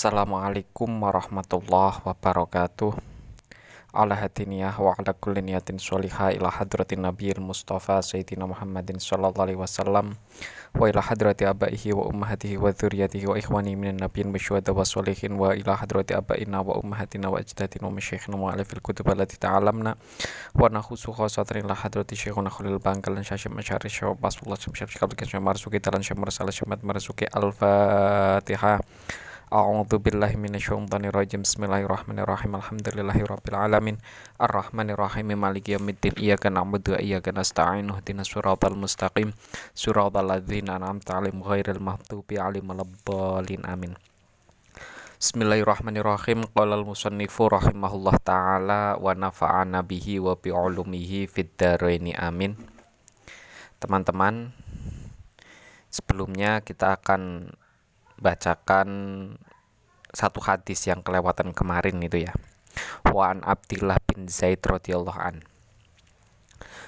[0.00, 2.96] Assalamualaikum warahmatullahi wabarakatuh
[3.92, 9.60] Ala hadiniyah wa ala kulli niyatin sholihah ila hadratin nabiyil mustafa sayyidina Muhammadin sallallahu alaihi
[9.60, 10.16] wasallam
[10.72, 15.36] wa ila hadrati abaihi wa ummahatihi wa dzurriyyatihi wa ikhwani minan nabiyyin wasyuhada wa sholihin
[15.36, 20.00] wa ila hadrati abaina wa ummahatina wa ajdatina wa masyayikhina wa ala kutub allati ta'alamna
[20.56, 25.12] wa nakhusu khosatrin ila hadrati syekhuna khulil bangkal dan syasyam masyari syawab basfullah syamsyab syakab
[25.12, 28.80] kisah marsuki syamar salah syamat marsuki al-fatihah
[29.50, 31.42] A'udzu billahi minasyaitonir rajim.
[31.42, 32.54] Bismillahirrahmanirrahim.
[32.54, 33.98] Alhamdulillahirabbil alamin.
[34.38, 35.34] Arrahmanirrahim.
[35.34, 36.14] Maliki yaumiddin.
[36.14, 37.90] Iyyaka na'budu wa iyyaka nasta'in.
[37.90, 39.34] Ihdinas siratal mustaqim.
[39.74, 43.66] Siratal ladzina an'amta 'alaihim ghairil maghdubi 'alaihim waladdallin.
[43.66, 43.98] Amin.
[45.18, 46.46] Bismillahirrahmanirrahim.
[46.54, 52.14] Qala al-musannifu rahimahullah taala wa nafa'ana bihi wa bi 'ulumihi fid dharaini.
[52.14, 52.54] Amin.
[53.82, 54.54] Teman-teman,
[55.90, 57.50] sebelumnya kita akan
[58.20, 58.88] bacakan
[60.12, 62.32] satu hadis yang kelewatan kemarin itu ya.
[63.08, 65.42] Wa an Abdillah bin Zaid radhiyallahu an.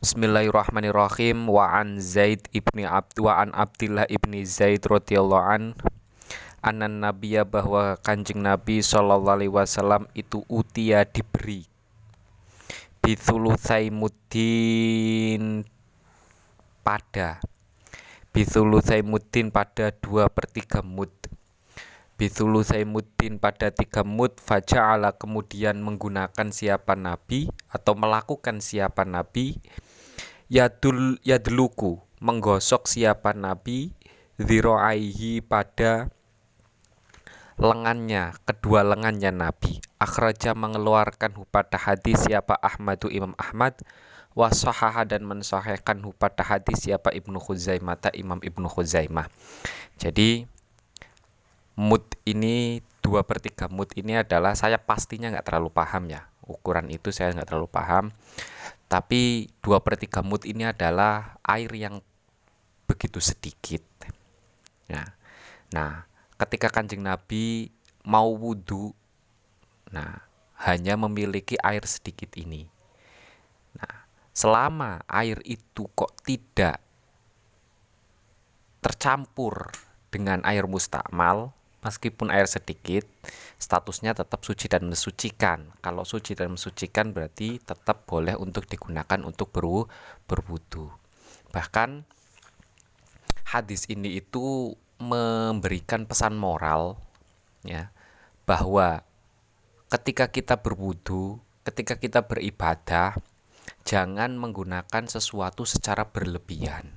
[0.00, 1.50] Bismillahirrahmanirrahim.
[1.50, 5.74] Wa an Zaid ibni Abd wa an Abdillah ibni Zaid radhiyallahu an.
[6.62, 11.66] Anan nabiya bahwa kanjeng nabi sallallahu alaihi wasallam itu utia diberi.
[13.02, 15.62] Bithulutsai muddin
[16.82, 17.38] pada.
[18.36, 21.08] Bithulu Saimuddin pada dua per tiga mud
[22.16, 29.60] Bithulu Saimuddin pada tiga mud Faja'ala kemudian menggunakan siapa nabi Atau melakukan siapa nabi
[30.48, 33.92] Yadul yadluku Menggosok siapa nabi
[34.36, 36.12] Ziro'aihi pada
[37.56, 39.80] lengannya, kedua lengannya Nabi.
[39.96, 43.80] Akhraja mengeluarkan pada hadis siapa Ahmadu Imam Ahmad
[44.36, 49.32] wasahaha dan mensahihkan pada hadis siapa Ibnu Khuzaimah Imam Ibnu Khuzaimah.
[49.96, 50.44] Jadi
[51.76, 56.26] mut ini dua per tiga mut ini adalah saya pastinya nggak terlalu paham ya.
[56.42, 58.04] Ukuran itu saya nggak terlalu paham.
[58.88, 62.00] Tapi dua per tiga mut ini adalah air yang
[62.88, 63.84] begitu sedikit.
[64.88, 65.14] Ya.
[65.70, 66.08] Nah
[66.40, 67.70] ketika kanjeng Nabi
[68.08, 68.96] mau wudhu
[69.92, 70.26] nah
[70.66, 72.66] hanya memiliki air sedikit ini.
[73.76, 76.80] Nah selama air itu kok tidak
[78.80, 79.74] tercampur
[80.08, 81.52] dengan air mustakmal
[81.86, 83.06] meskipun air sedikit
[83.62, 85.70] statusnya tetap suci dan mensucikan.
[85.78, 89.86] Kalau suci dan mensucikan berarti tetap boleh untuk digunakan untuk berwu
[90.26, 90.90] berwudu.
[91.54, 92.02] Bahkan
[93.54, 96.98] hadis ini itu memberikan pesan moral
[97.62, 97.94] ya
[98.42, 99.06] bahwa
[99.86, 103.14] ketika kita berwudu ketika kita beribadah
[103.86, 106.94] jangan menggunakan sesuatu secara berlebihan.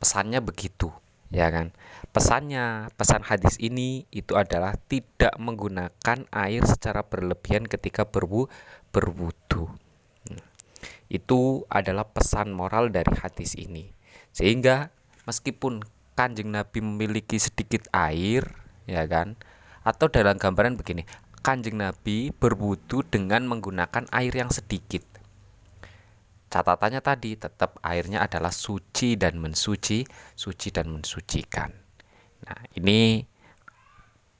[0.00, 0.88] Pesannya begitu,
[1.30, 1.72] ya kan?
[2.10, 8.50] Pesannya, pesan hadis ini itu adalah tidak menggunakan air secara berlebihan ketika berwu
[8.90, 9.70] berwudu.
[10.26, 10.42] Hmm.
[11.06, 13.94] Itu adalah pesan moral dari hadis ini.
[14.34, 14.90] Sehingga
[15.26, 15.86] meskipun
[16.18, 18.44] Kanjeng Nabi memiliki sedikit air,
[18.84, 19.38] ya kan?
[19.86, 21.06] Atau dalam gambaran begini,
[21.40, 25.09] Kanjeng Nabi berwudu dengan menggunakan air yang sedikit
[26.50, 30.02] catatannya tadi tetap airnya adalah suci dan mensuci,
[30.34, 31.70] suci dan mensucikan.
[32.44, 33.22] Nah, ini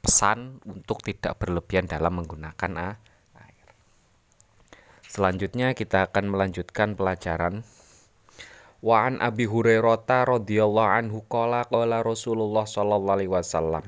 [0.02, 2.98] pesan untuk tidak berlebihan dalam menggunakan air.
[5.06, 7.62] Selanjutnya kita akan melanjutkan pelajaran
[8.80, 13.84] Wa an Abi Hurairah radhiyallahu anhu qala qala Rasulullah sallallahu alaihi wasallam.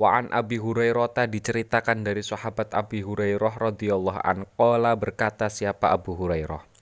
[0.00, 6.16] Wa an Abi Hurairah diceritakan dari sahabat Abi Hurairah radhiyallahu an qala berkata siapa Abu
[6.16, 6.75] Hurairah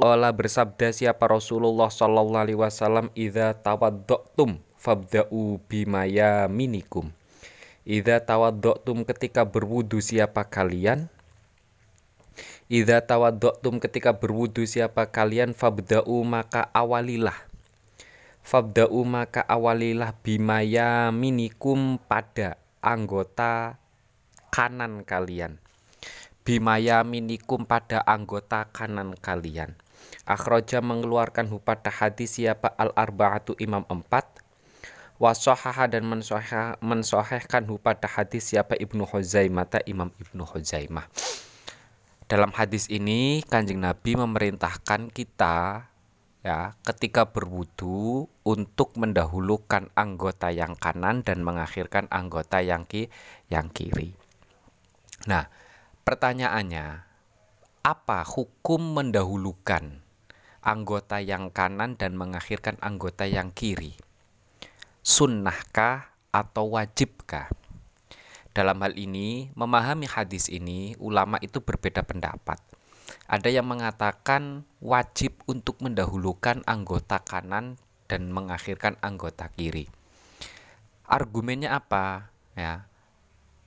[0.00, 7.12] Qala bersabda siapa Rasulullah sallallahu alaihi wasallam idza tawadda'tum fabda'u bimaya minikum.
[7.84, 11.12] Idza tawadda'tum ketika berwudu siapa kalian?
[12.72, 17.36] Idza tawadda'tum ketika berwudu siapa kalian fabda'u maka awalilah.
[18.40, 23.76] Fabda'u maka awalilah bimaya minikum pada anggota
[24.48, 25.60] kanan kalian.
[26.40, 29.76] Bimaya minikum pada anggota kanan kalian
[30.28, 34.26] Akhraja mengeluarkan pada hadis siapa al-arba'atu imam empat?
[35.20, 36.08] Wasohaha dan
[36.80, 39.68] mensohehkan pada hadis siapa Ibnu Huzaimah?
[39.84, 41.12] Imam Ibnu Huzaimah.
[42.24, 45.90] Dalam hadis ini kanjeng Nabi memerintahkan kita
[46.40, 53.12] ya ketika berwudu untuk mendahulukan anggota yang kanan dan mengakhirkan anggota yang ki
[53.52, 54.16] yang kiri.
[55.28, 55.52] Nah,
[56.06, 57.09] pertanyaannya
[57.80, 60.04] apa hukum mendahulukan
[60.60, 63.96] anggota yang kanan dan mengakhirkan anggota yang kiri?
[65.00, 67.48] Sunnahkah atau wajibkah?
[68.50, 72.58] dalam hal ini memahami hadis ini ulama itu berbeda pendapat.
[73.30, 77.78] Ada yang mengatakan wajib untuk mendahulukan anggota kanan
[78.10, 79.86] dan mengakhirkan anggota kiri.
[81.06, 82.30] Argumennya apa?
[82.58, 82.86] Ya.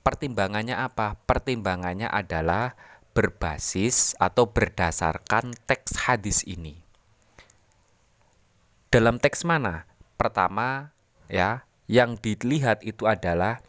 [0.04, 1.16] Pertimbangannya apa?
[1.24, 2.76] Pertimbangannya adalah
[3.14, 6.82] berbasis atau berdasarkan teks hadis ini.
[8.90, 9.86] Dalam teks mana?
[10.18, 10.90] Pertama,
[11.30, 13.62] ya, yang dilihat itu adalah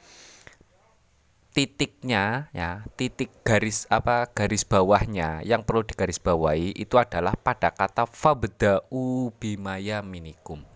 [1.55, 9.31] titiknya ya titik garis apa garis bawahnya yang perlu digarisbawahi itu adalah pada kata fabda'u
[9.39, 10.67] bimaya minikum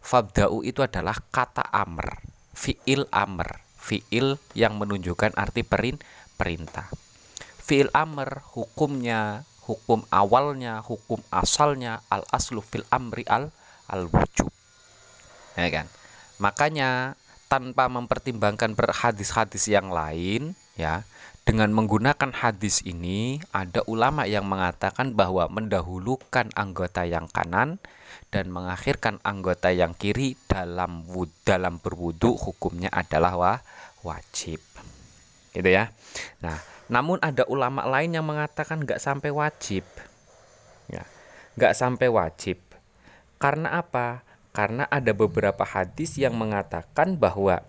[0.00, 2.24] fabda'u itu adalah kata amr
[2.56, 6.00] fiil amr fiil yang menunjukkan arti perin
[6.40, 6.88] perintah
[7.66, 13.50] fiil amr hukumnya hukum awalnya hukum asalnya al aslu fil amri al
[13.90, 14.54] al wujub
[15.56, 15.86] ya kan?
[16.36, 17.16] Makanya
[17.48, 21.08] tanpa mempertimbangkan hadis-hadis yang lain ya
[21.46, 27.78] dengan menggunakan hadis ini ada ulama yang mengatakan bahwa mendahulukan anggota yang kanan
[28.34, 31.06] dan mengakhirkan anggota yang kiri dalam
[31.46, 33.52] dalam berwudu hukumnya adalah wa,
[34.02, 34.58] wajib.
[35.54, 35.88] Gitu ya.
[36.42, 39.82] Nah namun ada ulama lain yang mengatakan nggak sampai wajib.
[40.86, 41.04] Ya
[41.56, 42.60] nggak sampai wajib.
[43.40, 44.22] Karena apa?
[44.52, 47.60] Karena ada beberapa hadis yang mengatakan bahwa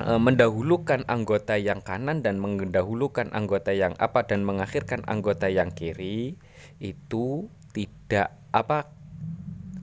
[0.00, 6.40] e, mendahulukan anggota yang kanan dan mendahulukan anggota yang apa dan mengakhirkan anggota yang kiri
[6.80, 8.88] itu tidak apa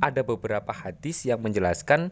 [0.02, 2.10] ada beberapa hadis yang menjelaskan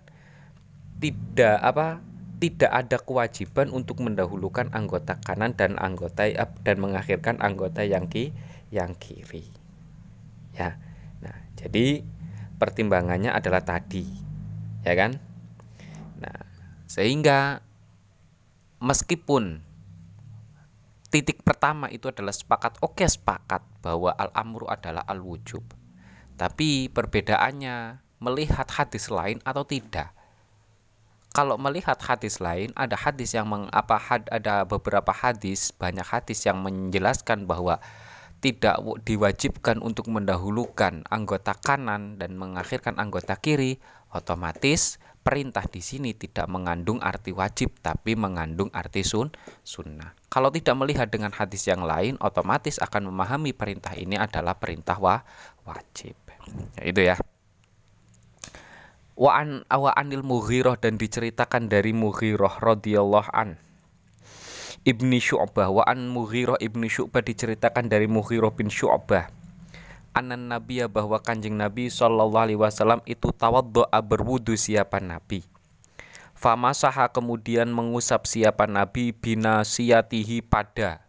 [1.02, 2.06] tidak apa
[2.38, 6.28] tidak ada kewajiban untuk mendahulukan anggota kanan dan anggota
[6.66, 8.34] dan mengakhirkan anggota yang ki
[8.74, 9.48] yang kiri.
[10.58, 10.78] Ya.
[11.22, 12.04] Nah jadi
[12.58, 14.06] pertimbangannya adalah tadi
[14.84, 15.18] ya kan?
[16.20, 16.40] Nah
[16.90, 17.64] sehingga
[18.84, 19.64] meskipun
[21.14, 25.62] titik pertama itu adalah sepakat oke sepakat bahwa al amru adalah al wujub
[26.36, 30.10] tapi perbedaannya melihat hadis lain atau tidak
[31.34, 36.62] kalau melihat hadis lain ada hadis yang mengapa had, ada beberapa hadis banyak hadis yang
[36.62, 37.82] menjelaskan bahwa
[38.38, 38.78] tidak
[39.08, 43.80] diwajibkan untuk mendahulukan anggota kanan dan mengakhirkan anggota kiri,
[44.12, 49.32] otomatis perintah di sini tidak mengandung arti wajib tapi mengandung arti sun
[49.64, 50.14] sunnah.
[50.28, 55.24] Kalau tidak melihat dengan hadis yang lain, otomatis akan memahami perintah ini adalah perintah wa
[55.64, 56.14] wajib.
[56.76, 57.16] Ya, itu ya.
[59.14, 63.62] Wa an awa anil Mughirah dan diceritakan dari Mughirah radhiyallahu an
[64.84, 69.30] Ibni Syu'bah wa an Mughirah Ibni Syu'bah diceritakan dari Mughirah bin Syu'bah
[70.14, 75.42] anan Nabi bahwa kanjeng Nabi Shallallahu Alaihi Wasallam itu tawaddoa berwudu siapa Nabi.
[76.38, 81.02] Famasaha kemudian mengusap siapa Nabi binasiyatihi pada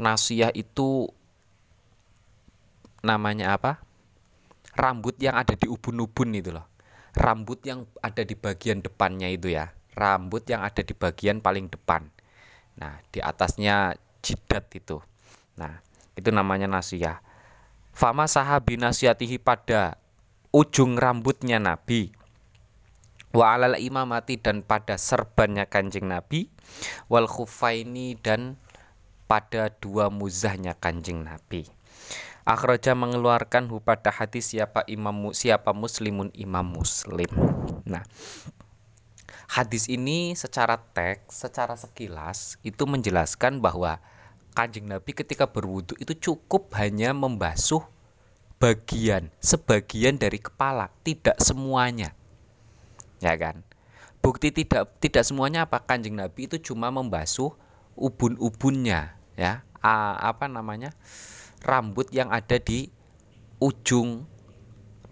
[0.00, 1.12] Nasiyah itu
[3.04, 3.82] namanya apa?
[4.72, 6.68] Rambut yang ada di ubun-ubun itu loh.
[7.12, 12.08] Rambut yang ada di bagian depannya itu ya rambut yang ada di bagian paling depan.
[12.80, 15.00] Nah, di atasnya jidat itu.
[15.60, 15.84] Nah,
[16.16, 17.20] itu namanya nasiyah.
[17.92, 20.00] Fama sahabi nasiyatihi pada
[20.48, 22.12] ujung rambutnya Nabi.
[23.32, 26.48] Wa alal imamati dan pada serbannya kanjeng Nabi.
[27.12, 28.56] Wal khufaini dan
[29.28, 31.68] pada dua muzahnya kanjeng Nabi.
[32.42, 37.30] Akhraja mengeluarkan pada hadis siapa imam siapa muslimun imam muslim.
[37.86, 38.02] Nah,
[39.46, 44.02] hadis ini secara teks, secara sekilas itu menjelaskan bahwa
[44.52, 47.86] Kanjeng Nabi ketika berwudu itu cukup hanya membasuh
[48.58, 52.12] bagian, sebagian dari kepala, tidak semuanya.
[53.22, 53.62] Ya kan?
[54.18, 57.54] Bukti tidak tidak semuanya apa Kanjeng Nabi itu cuma membasuh
[57.94, 59.62] ubun-ubunnya, ya.
[59.82, 60.94] A, apa namanya?
[61.62, 62.90] Rambut yang ada di
[63.62, 64.26] ujung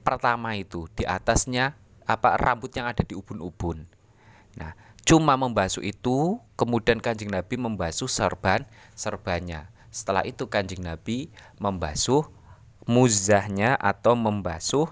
[0.02, 3.86] pertama itu, di atasnya apa rambut yang ada di ubun-ubun.
[4.58, 4.74] Nah,
[5.06, 8.66] cuma membasuh itu, kemudian Kanjeng Nabi membasuh serban
[8.98, 9.70] serbannya.
[9.94, 11.30] Setelah itu Kanjeng Nabi
[11.62, 12.26] membasuh
[12.90, 14.90] muzahnya atau membasuh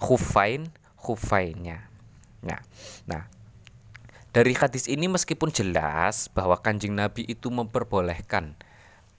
[0.00, 1.92] khufain khufainnya.
[2.40, 2.64] Nah,
[3.04, 3.28] nah
[4.32, 8.56] dari hadis ini meskipun jelas bahwa Kanjeng Nabi itu memperbolehkan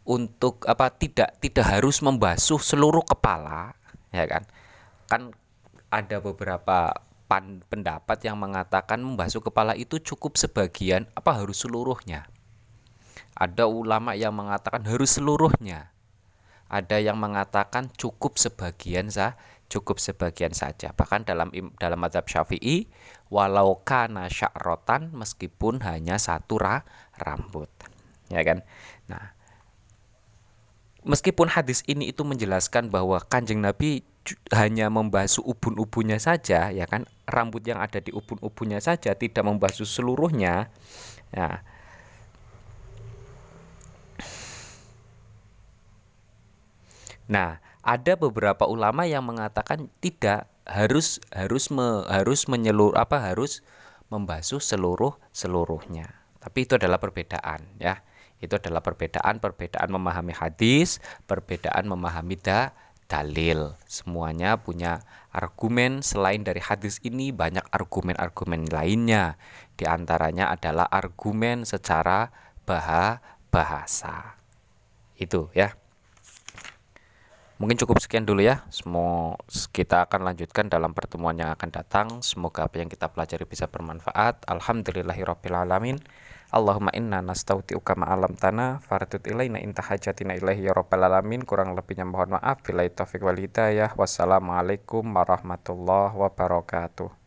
[0.03, 3.75] untuk apa tidak tidak harus membasuh seluruh kepala,
[4.12, 4.43] ya kan?
[5.07, 5.22] Kan
[5.88, 6.91] ada beberapa
[7.27, 12.27] pan, pendapat yang mengatakan membasuh kepala itu cukup sebagian apa harus seluruhnya.
[13.33, 15.89] Ada ulama yang mengatakan harus seluruhnya.
[16.69, 19.38] Ada yang mengatakan cukup sebagian sah,
[19.69, 20.93] cukup sebagian saja.
[20.93, 22.89] Bahkan dalam dalam mazhab Syafi'i
[23.33, 26.86] walau kana sya'rotan meskipun hanya satu ra,
[27.17, 27.69] rambut.
[28.29, 28.62] Ya kan?
[29.10, 29.33] Nah,
[31.03, 34.03] meskipun hadis ini itu menjelaskan bahwa Kanjeng Nabi
[34.55, 37.03] hanya membasuh ubun-ubunnya saja, ya kan?
[37.27, 40.72] Rambut yang ada di ubun-ubunnya saja tidak membasuh seluruhnya.
[41.36, 41.63] Ya.
[47.27, 53.60] Nah, ada beberapa ulama yang mengatakan tidak harus harus me, harus menyelur apa harus
[54.07, 56.24] membasuh seluruh seluruhnya.
[56.39, 58.03] Tapi itu adalah perbedaan ya.
[58.43, 62.75] Itu adalah perbedaan perbedaan memahami hadis, perbedaan memahami da,
[63.07, 63.79] dalil.
[63.88, 69.39] Semuanya punya argumen selain dari hadis ini banyak argumen-argumen lainnya.
[69.79, 72.35] Di antaranya adalah argumen secara
[72.67, 74.35] bah bahasa.
[75.15, 75.77] Itu ya.
[77.62, 78.65] Mungkin cukup sekian dulu ya.
[78.73, 79.39] Semua
[79.71, 82.07] kita akan lanjutkan dalam pertemuan yang akan datang.
[82.19, 84.43] Semoga apa yang kita pelajari bisa bermanfaat.
[84.50, 86.01] Alhamdulillahirabbil alamin.
[86.53, 91.41] Allahumma inna nastauti'uka ma'alam tanah faratut ilaina inta hajatina ilaihi ya rabbal alamin.
[91.41, 92.62] Kurang lebihnya mohon maaf.
[92.62, 93.89] Bila taufik wal hidayah.
[93.98, 97.22] Wassalamualaikum warahmatullahi wabarakatuh